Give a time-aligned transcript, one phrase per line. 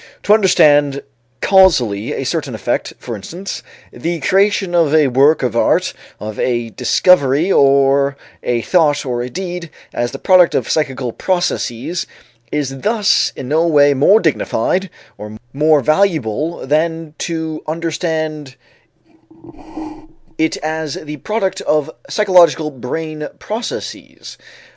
[0.23, 1.03] To understand
[1.43, 3.61] causally a certain effect, for instance
[3.93, 9.29] the creation of a work of art, of a discovery or a thought or a
[9.29, 12.07] deed as the product of psychical processes,
[12.51, 18.55] is thus in no way more dignified or more valuable than to understand
[20.39, 24.37] it as the product of physiological brain processes.